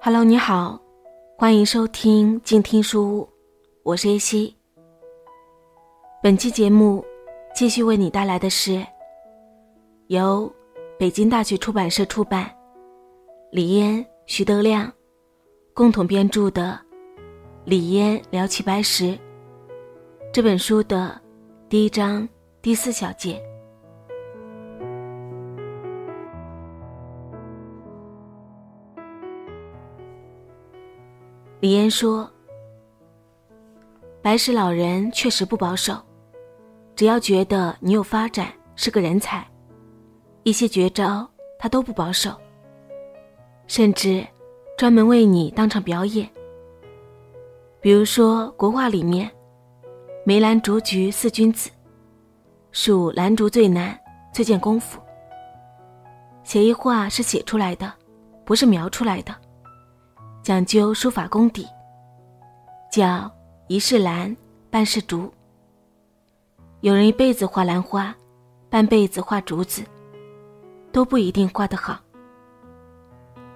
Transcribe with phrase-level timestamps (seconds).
[0.00, 0.80] Hello，你好，
[1.36, 3.28] 欢迎收听静听书屋，
[3.84, 4.56] 我是 A 西。
[6.20, 7.04] 本期节目
[7.54, 8.84] 继续为你带来的是
[10.08, 10.52] 由
[10.98, 12.50] 北京大学出版社出版，
[13.52, 14.92] 李嫣、徐德亮
[15.72, 16.80] 共同编著的
[17.64, 19.04] 《李嫣聊齐白石》
[20.32, 21.16] 这本书的
[21.70, 22.26] 第一章
[22.62, 23.38] 第四小节。
[31.60, 32.26] 李嫣说
[34.22, 36.00] ：“白石老人确实不保守，
[36.96, 39.46] 只要觉得你有发展，是个人才，
[40.44, 42.30] 一些绝招他都不保守，
[43.66, 44.26] 甚至
[44.78, 46.26] 专门为你当场表演。
[47.78, 49.30] 比如说国画里面，
[50.28, 51.70] 梅兰竹菊四君子，
[52.70, 53.98] 属兰竹最难，
[54.30, 55.00] 最见功夫。
[56.44, 57.90] 写一画是写出来的，
[58.44, 59.34] 不是描出来的。”
[60.44, 61.66] 讲究书法功底，
[62.92, 63.30] 叫
[63.68, 64.36] 一是兰，
[64.68, 65.32] 半是竹。
[66.82, 68.14] 有人一辈子画兰花，
[68.68, 69.82] 半辈子画竹子，
[70.92, 71.98] 都不一定画得好。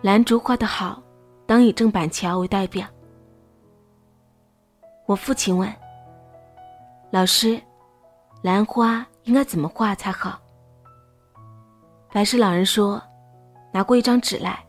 [0.00, 1.02] 兰竹画得好，
[1.44, 2.86] 当以郑板桥为代表。
[5.04, 5.70] 我父亲问
[7.12, 7.60] 老师
[8.40, 10.40] ：“兰花应该怎么画才好？”
[12.10, 13.02] 白石老人说
[13.70, 14.64] ：“拿过一张纸来。”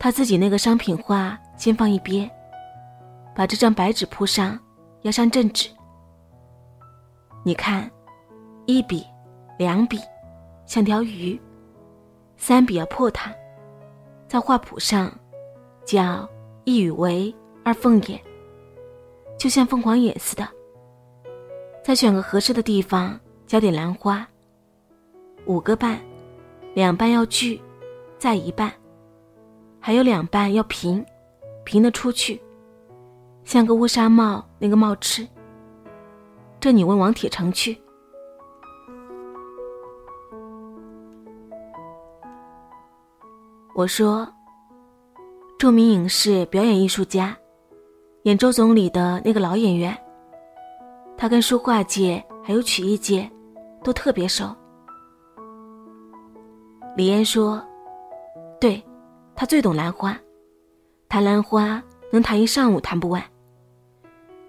[0.00, 2.30] 他自己那个商品画先放一边，
[3.34, 4.58] 把这张白纸铺上，
[5.02, 5.68] 压上正纸。
[7.44, 7.90] 你看，
[8.64, 9.06] 一笔、
[9.58, 10.00] 两笔，
[10.64, 11.38] 像条鱼；
[12.38, 13.30] 三笔要破它，
[14.26, 15.12] 在画谱上
[15.84, 16.26] 叫
[16.64, 17.34] 一羽为
[17.66, 18.18] 二凤眼，
[19.38, 20.55] 就像凤凰眼似的。
[21.86, 24.26] 再选个合适的地方，加点兰花。
[25.44, 26.00] 五个半，
[26.74, 27.62] 两半要聚，
[28.18, 28.72] 再一半。
[29.78, 31.06] 还有两半要平，
[31.62, 32.42] 平的出去，
[33.44, 35.24] 像个乌纱帽那个帽翅。
[36.58, 37.80] 这你问王铁成去。
[43.76, 44.26] 我说，
[45.56, 47.36] 著名影视表演艺术家，
[48.24, 49.96] 演周总理的那个老演员，
[51.16, 53.30] 他跟书画界还有曲艺界
[53.82, 54.54] 都特别熟。
[56.96, 57.62] 李嫣说
[58.60, 58.82] ：“对。”
[59.38, 60.18] 他最懂兰花，
[61.10, 63.22] 谈兰花能谈一上午，谈不完。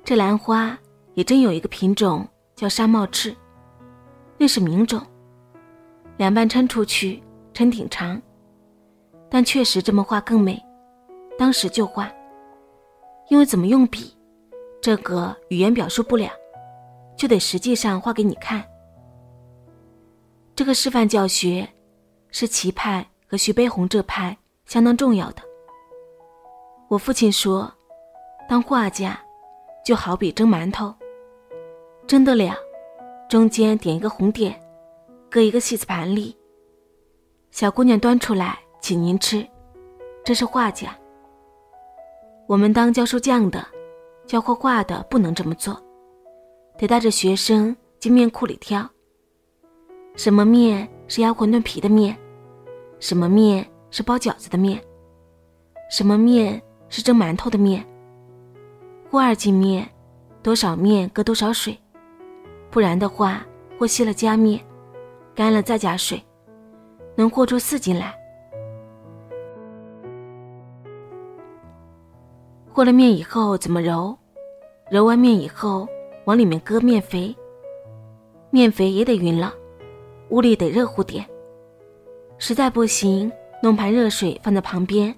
[0.02, 0.80] 这兰花
[1.14, 3.36] 也真有一个品种叫纱帽翅，
[4.38, 5.02] 那是名种，
[6.16, 7.22] 两半撑出去，
[7.54, 8.22] 撑挺长，
[9.30, 10.58] 但确实这么画更美。
[11.38, 12.10] 当时就画，
[13.28, 14.18] 因为怎么用笔，
[14.82, 16.32] 这个语言表述不了，
[17.18, 18.64] 就得实际上画给你看。
[20.56, 21.68] 这个示范教学，
[22.32, 24.38] 是齐派和徐悲鸿这派。
[24.68, 25.42] 相当重要的。
[26.90, 27.74] 我父亲说，
[28.50, 29.18] 当画家，
[29.86, 30.94] 就好比蒸馒头，
[32.06, 32.54] 蒸得了，
[33.30, 34.60] 中间点一个红点，
[35.32, 36.38] 搁一个细子盘里。
[37.50, 39.48] 小姑娘端出来，请您吃，
[40.26, 40.94] 这是画家。
[42.46, 43.66] 我们当教书匠的，
[44.26, 45.82] 教画画的不能这么做，
[46.78, 48.88] 得带着学生进面库里挑。
[50.16, 52.18] 什么面是压馄饨皮的面，
[53.00, 53.68] 什么面。
[53.90, 54.80] 是包饺子的面，
[55.90, 57.84] 什么面是蒸馒头的面？
[59.10, 59.90] 和二斤面，
[60.44, 61.76] 多少面搁多少水，
[62.70, 63.46] 不然的话，
[63.80, 64.60] 和稀了加面，
[65.34, 66.22] 干了再加水，
[67.16, 68.14] 能和出四斤来。
[72.70, 74.16] 和了面以后怎么揉？
[74.92, 75.88] 揉完面以后，
[76.28, 77.36] 往里面搁面肥。
[78.50, 79.54] 面肥也得匀了，
[80.30, 81.26] 屋里得热乎点。
[82.38, 83.32] 实在不行。
[83.60, 85.14] 弄盘热水放在旁边，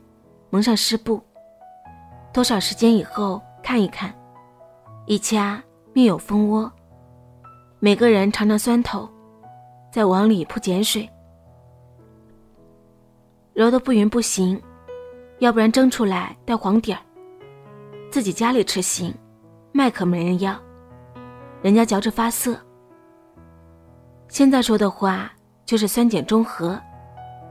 [0.50, 1.22] 蒙上湿布。
[2.34, 4.14] 多少时间以后看一看，
[5.06, 5.62] 一掐
[5.92, 6.72] 面有蜂窝。
[7.80, 9.10] 每个人尝尝酸头，
[9.92, 11.08] 再往里铺碱水。
[13.54, 14.60] 揉的不匀不行，
[15.40, 17.00] 要不然蒸出来带黄底儿。
[18.10, 19.14] 自己家里吃行，
[19.74, 20.58] 卖可没人要，
[21.62, 22.58] 人家嚼着发涩。
[24.28, 25.32] 现在说的话
[25.66, 26.80] 就是酸碱中和。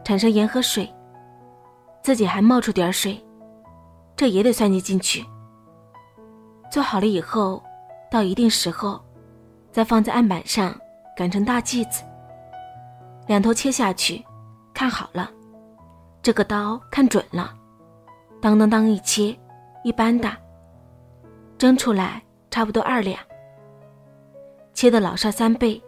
[0.04, 0.90] 产生盐和水，
[2.02, 3.22] 自己还冒出点水，
[4.16, 5.22] 这也得算计进去。
[6.70, 7.62] 做好了以后，
[8.10, 8.98] 到一定时候，
[9.70, 10.74] 再放在案板上
[11.14, 12.02] 擀成大剂子，
[13.26, 14.24] 两头切下去，
[14.72, 15.30] 看好了，
[16.22, 17.54] 这个刀看准了，
[18.40, 19.38] 当当当一切，
[19.84, 20.38] 一般大，
[21.58, 23.20] 蒸出来差不多二两。
[24.78, 25.82] 切的老少三倍，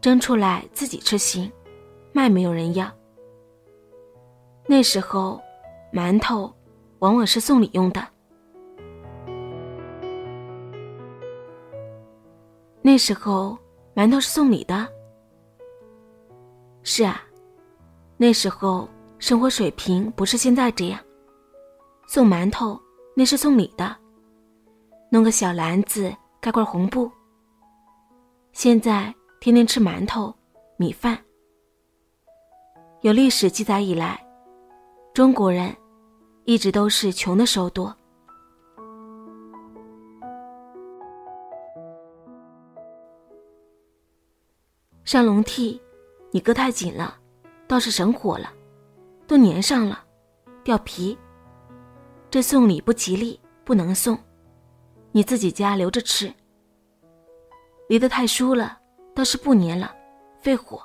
[0.00, 1.48] 蒸出来自己吃行，
[2.10, 2.90] 卖没有人要。
[4.66, 5.40] 那时候，
[5.92, 6.52] 馒头
[6.98, 8.04] 往往是送礼用的。
[12.82, 13.56] 那时候，
[13.94, 14.88] 馒头是送礼的。
[16.82, 17.22] 是啊，
[18.16, 18.88] 那时候
[19.20, 20.98] 生活水平不是现在这样，
[22.08, 22.76] 送馒头
[23.14, 23.96] 那是送礼的，
[25.08, 27.08] 弄个小篮子盖块红布。
[28.60, 30.34] 现在天天吃馒头、
[30.78, 31.16] 米饭。
[33.02, 34.20] 有历史记载以来，
[35.14, 35.72] 中国人
[36.44, 37.96] 一直都是穷的时候多。
[45.04, 45.80] 上笼屉，
[46.32, 47.16] 你搁太紧了，
[47.68, 48.52] 倒是省火了，
[49.28, 50.04] 都粘上了，
[50.64, 51.16] 掉皮。
[52.28, 54.18] 这送礼不吉利，不能送，
[55.12, 56.34] 你自己家留着吃。
[57.88, 58.78] 离得太疏了，
[59.14, 59.94] 倒是不粘了，
[60.40, 60.80] 费火。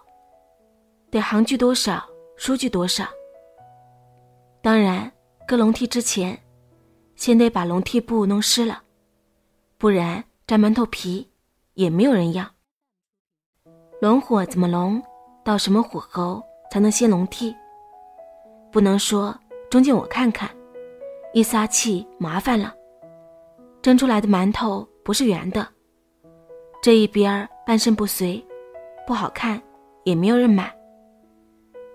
[1.11, 2.03] 得行距多少，
[2.37, 3.05] 疏距多少。
[4.61, 5.11] 当然，
[5.45, 6.37] 搁笼屉之前，
[7.15, 8.81] 先得把笼屉布弄湿了，
[9.77, 11.29] 不然粘馒头皮
[11.73, 12.49] 也没有人要。
[14.01, 15.01] 笼火怎么笼？
[15.43, 16.41] 到什么火候
[16.71, 17.53] 才能掀笼屉？
[18.71, 19.37] 不能说
[19.69, 20.49] 中间我看看，
[21.33, 22.73] 一撒气麻烦了。
[23.81, 25.67] 蒸出来的馒头不是圆的，
[26.83, 28.43] 这一边半身不遂，
[29.07, 29.61] 不好看，
[30.03, 30.69] 也没有人买。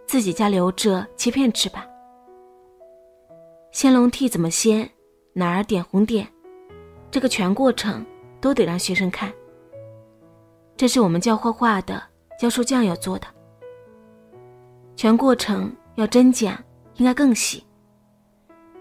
[0.07, 1.87] 自己家留着切片吃吧。
[3.71, 4.89] 掀笼屉怎么掀？
[5.35, 6.27] 哪儿点红点？
[7.11, 8.03] 这个全过程
[8.41, 9.31] 都得让学生看。
[10.75, 12.03] 这是我们教画画的
[12.41, 13.27] 教书匠要做的，
[14.97, 16.57] 全过程要真讲，
[16.95, 17.63] 应该更细。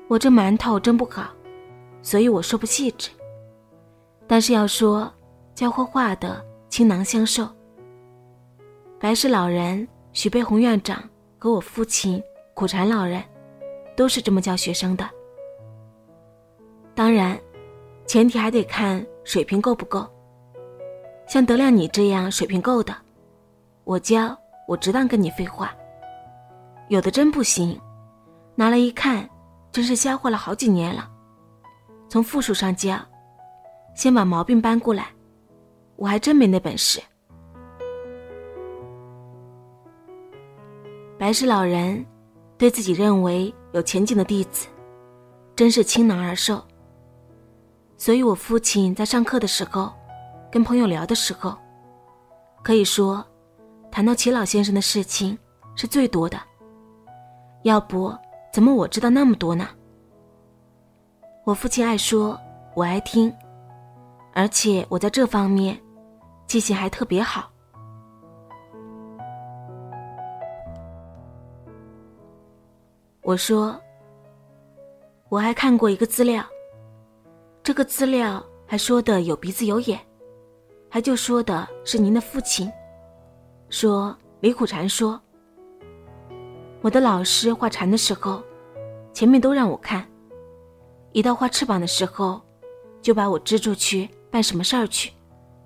[0.08, 1.34] 我这馒头蒸不好，
[2.02, 3.10] 所以我说不细致。
[4.26, 5.14] 但是要说
[5.58, 7.50] 教画画的倾囊相授，
[9.00, 11.04] 白氏老人、徐悲鸿院长
[11.40, 12.22] 和我父亲
[12.54, 13.24] 苦禅老人，
[13.96, 15.10] 都是这么教学生的。
[16.94, 17.36] 当然，
[18.06, 20.08] 前提还得看水平够不够。
[21.26, 22.96] 像德亮你这样水平够的，
[23.84, 24.38] 我教
[24.68, 25.76] 我只当跟你废话。
[26.88, 27.82] 有的真不行，
[28.54, 29.28] 拿来一看，
[29.72, 31.10] 真是瞎画了好几年了。
[32.10, 33.00] 从复数上教，
[33.96, 35.08] 先把毛病搬过来，
[35.98, 37.02] 我还真没那本事。
[41.18, 42.06] 白氏老人
[42.58, 44.68] 对自己认为有前景的弟子，
[45.56, 46.64] 真是倾囊而授。
[47.98, 49.92] 所以我父亲在上课的时候。
[50.50, 51.58] 跟朋友聊的时候，
[52.64, 53.24] 可以说，
[53.92, 55.38] 谈到齐老先生的事情
[55.76, 56.40] 是最多的。
[57.64, 58.16] 要不
[58.54, 59.68] 怎么我知道那么多呢？
[61.44, 62.40] 我父亲爱说，
[62.76, 63.32] 我爱听，
[64.34, 65.78] 而且我在这方面
[66.48, 67.52] 记性还特别好。
[73.22, 73.78] 我说，
[75.28, 76.42] 我还看过一个资料，
[77.62, 80.00] 这个资料还说的有鼻子有眼。
[80.90, 82.72] 还就说的是您的父亲，
[83.70, 85.20] 说李苦禅说，
[86.82, 88.42] 我的老师画蝉的时候，
[89.12, 90.08] 前面都让我看，
[91.12, 92.42] 一到画翅膀的时候，
[93.02, 95.12] 就把我支出去办什么事儿去，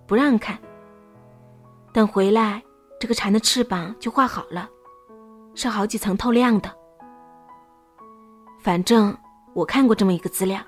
[0.07, 0.59] 不让看。
[1.93, 2.63] 等回来，
[3.00, 4.69] 这个蝉的翅膀就画好了，
[5.55, 6.71] 是好几层透亮的。
[8.60, 9.15] 反正
[9.53, 10.62] 我看过这么一个资料，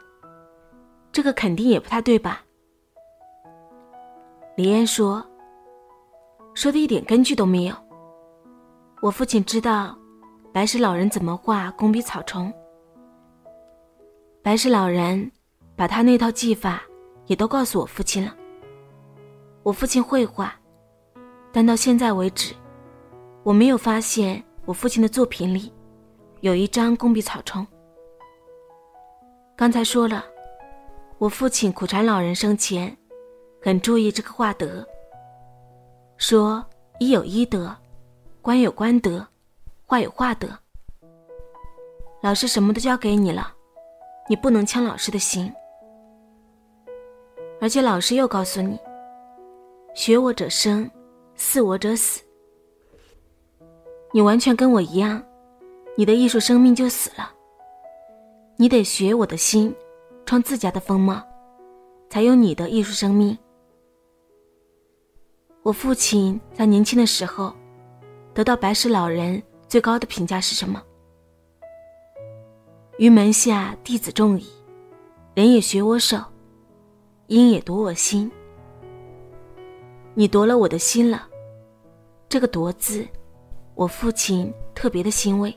[1.12, 2.42] 这个肯定也不太对吧？
[4.58, 5.26] 李嫣说
[6.54, 7.76] ：“说的一点根据都没有。
[9.02, 9.98] 我父亲知道
[10.52, 12.54] 白石老人怎么画工笔草虫，
[14.42, 15.32] 白石老人
[15.76, 16.84] 把他那套技法
[17.28, 18.36] 也都告诉我父亲了。
[19.64, 20.54] 我父亲会画，
[21.54, 22.54] 但到现在为止，
[23.44, 25.72] 我没有发现我父亲的作品里
[26.42, 27.66] 有一张工笔草虫。
[29.56, 30.26] 刚才说了，
[31.18, 32.94] 我父亲苦禅老人生前。”
[33.66, 34.86] 很注意这个画德，
[36.18, 36.62] 说
[37.00, 37.74] 医有医德，
[38.42, 39.26] 官有官德，
[39.86, 40.50] 画有画德。
[42.22, 43.54] 老师什么都教给你了，
[44.28, 45.50] 你不能抢老师的心。
[47.62, 48.78] 而且老师又告诉你，
[49.96, 50.92] 学我者生，
[51.36, 52.22] 似我者死。
[54.12, 55.24] 你完全跟我一样，
[55.98, 57.32] 你的艺术生命就死了。
[58.58, 59.74] 你得学我的心，
[60.26, 61.22] 创自家的风貌，
[62.10, 63.38] 才有你的艺术生命。
[65.64, 67.54] 我父亲在年轻的时候，
[68.34, 70.82] 得到白石老人最高的评价是什么？
[73.00, 74.48] 于门下弟子众矣，
[75.34, 76.22] 人也学我手，
[77.26, 78.32] 因也夺我心。
[80.16, 81.28] 你夺了我的心了。
[82.30, 83.08] 这个“夺”字，
[83.76, 85.56] 我父亲特别的欣慰。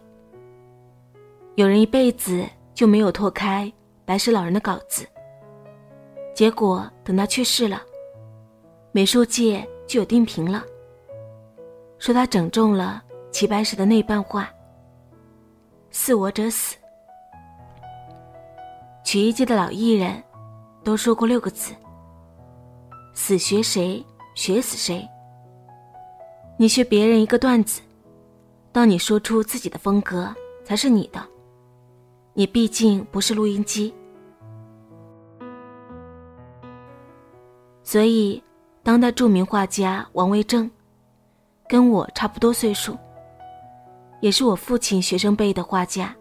[1.55, 2.45] 有人一辈子
[2.75, 3.73] 就没有拓开
[4.05, 5.07] 白石老人的稿子，
[6.35, 7.81] 结果等他去世了，
[8.93, 10.63] 美术界就有定评了，
[11.99, 14.51] 说他整中了齐白石的那半话
[15.91, 16.77] ：“似我者死。”
[19.03, 20.23] 曲艺界的老艺人，
[20.83, 21.75] 都说过六个字
[23.15, 24.05] ：“死学谁，
[24.37, 25.05] 学死谁。”
[26.57, 27.83] 你学别人一个段子，
[28.71, 30.33] 当你说出自己的风格，
[30.65, 31.21] 才是你的。
[32.33, 33.93] 你毕竟不是录音机，
[37.83, 38.43] 所以
[38.83, 40.71] 当代著名画家王维正，
[41.69, 42.97] 跟我差不多岁数，
[44.21, 46.15] 也是我父亲学生辈的画家。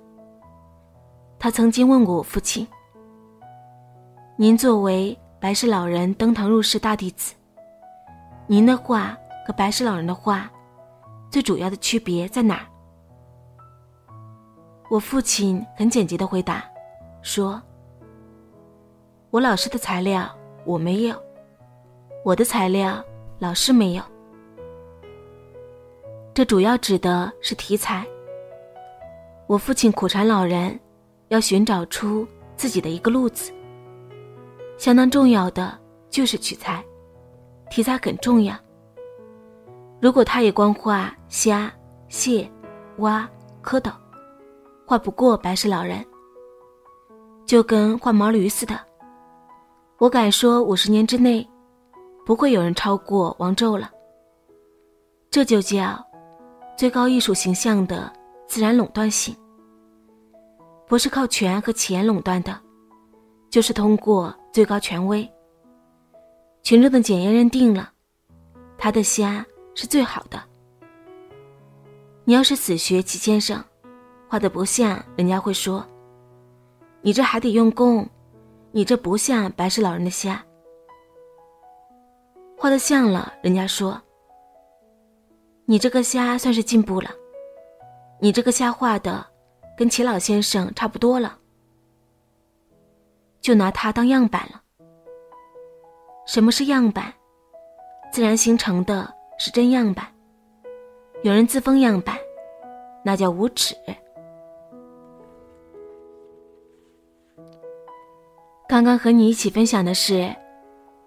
[1.40, 2.68] 他曾经问过我父亲
[4.38, 7.34] ：“您作为白石老人登堂入室大弟子，
[8.48, 10.50] 您的画？”和白石老人的画，
[11.30, 12.66] 最主要的区别在哪儿？
[14.90, 16.64] 我父亲很简洁的回答，
[17.22, 17.62] 说
[19.30, 20.28] ：“我老师的材料
[20.66, 21.16] 我没有，
[22.24, 23.06] 我的材料
[23.38, 24.04] 老师没有。
[26.34, 28.04] 这主要指的是题材。
[29.46, 30.80] 我父亲苦禅老人，
[31.28, 33.54] 要寻找出自己的一个路子。
[34.76, 35.78] 相当重要的
[36.10, 36.84] 就是取材，
[37.70, 38.56] 题材很重要。”
[40.02, 41.72] 如果他也光画虾、
[42.10, 42.50] 蟹、
[42.98, 43.28] 蛙、
[43.64, 43.92] 蝌蚪，
[44.86, 46.06] 画不过白石老人，
[47.46, 48.80] 就跟画毛驴似的。
[49.98, 51.48] 我敢说，五十年之内，
[52.26, 53.90] 不会有人超过王宙了。
[55.32, 56.06] 这就叫
[56.78, 58.12] 最高艺术形象的
[58.48, 59.36] 自然垄断性，
[60.88, 62.56] 不是靠权和钱垄断的，
[63.50, 65.28] 就是通过最高权威、
[66.66, 67.94] 群众的检验认定了
[68.78, 69.46] 他的虾。
[69.78, 70.42] 是最好的。
[72.24, 73.62] 你要是死学齐先生，
[74.30, 75.86] 画的不像，人家会说
[77.04, 78.10] ：“你这还得用功，
[78.72, 80.42] 你这不像白石老人的虾。”
[82.58, 84.02] 画的像了，人家说
[85.68, 87.12] ：“你这个虾算是进步了，
[88.22, 89.28] 你这个虾画的
[89.78, 91.38] 跟齐老先生差不多了。”
[93.42, 94.62] 就拿它当样板了。
[96.26, 97.14] 什么是样板？
[98.12, 99.14] 自然形成的。
[99.38, 100.08] 是真样板，
[101.22, 102.18] 有人自封样板，
[103.04, 103.76] 那叫无耻。
[108.66, 110.34] 刚刚和你一起分享的是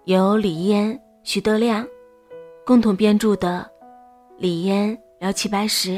[0.03, 1.87] 由李嫣、徐德亮
[2.63, 3.67] 共同编著的
[4.37, 5.89] 《李嫣聊齐白石》。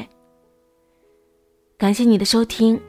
[1.77, 2.81] 感谢你的收听，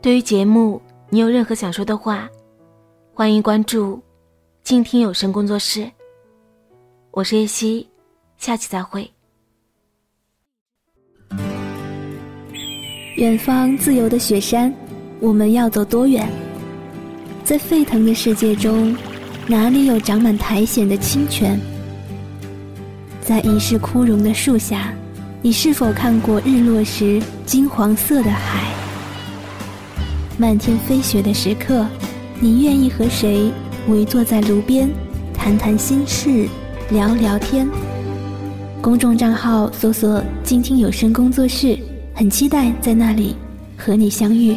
[0.00, 0.80] 对于节目
[1.10, 2.30] 你有任何想说的话，
[3.12, 4.02] 欢迎关注
[4.64, 5.86] 静听有声工作室。
[7.10, 7.86] 我是叶希。
[8.38, 9.08] 下期再会。
[13.16, 14.74] 远方自由的雪山，
[15.20, 16.26] 我们要走多远？
[17.44, 18.96] 在沸腾的世界中，
[19.46, 21.60] 哪里有长满苔藓的清泉？
[23.20, 24.94] 在已是枯荣的树下，
[25.42, 28.64] 你是否看过日落时金黄色的海？
[30.38, 31.86] 漫天飞雪的时刻，
[32.40, 33.52] 你愿意和谁
[33.88, 34.88] 围坐在炉边，
[35.34, 36.48] 谈谈心事，
[36.90, 37.68] 聊聊天？
[38.80, 41.78] 公众账号搜索“静听有声工作室”，
[42.14, 43.36] 很期待在那里
[43.76, 44.56] 和你相遇。